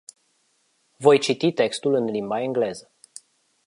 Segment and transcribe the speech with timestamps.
[0.99, 2.91] Voi citi textul în limba engleză.